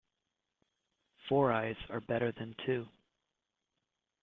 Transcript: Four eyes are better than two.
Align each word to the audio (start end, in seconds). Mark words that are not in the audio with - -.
Four 1.29 1.51
eyes 1.53 1.75
are 1.89 2.01
better 2.01 2.31
than 2.31 2.55
two. 2.65 2.87